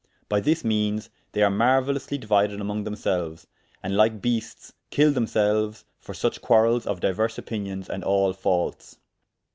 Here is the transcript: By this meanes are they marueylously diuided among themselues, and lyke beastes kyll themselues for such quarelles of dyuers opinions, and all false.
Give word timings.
By 0.27 0.39
this 0.39 0.63
meanes 0.65 1.09
are 1.09 1.09
they 1.33 1.41
marueylously 1.41 2.17
diuided 2.19 2.59
among 2.59 2.85
themselues, 2.85 3.45
and 3.83 3.95
lyke 3.95 4.19
beastes 4.19 4.73
kyll 4.89 5.11
themselues 5.11 5.83
for 5.99 6.15
such 6.15 6.41
quarelles 6.41 6.87
of 6.87 6.99
dyuers 7.01 7.37
opinions, 7.37 7.87
and 7.87 8.03
all 8.03 8.33
false. 8.33 8.97